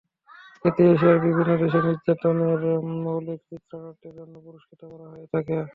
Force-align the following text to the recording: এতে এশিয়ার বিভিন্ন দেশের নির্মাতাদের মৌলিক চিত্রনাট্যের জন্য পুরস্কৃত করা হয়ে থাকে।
এতে 0.65 0.81
এশিয়ার 0.91 1.17
বিভিন্ন 1.25 1.51
দেশের 1.61 1.83
নির্মাতাদের 1.87 2.75
মৌলিক 3.03 3.39
চিত্রনাট্যের 3.49 4.13
জন্য 4.17 4.33
পুরস্কৃত 4.45 4.81
করা 4.91 5.05
হয়ে 5.11 5.27
থাকে। 5.33 5.55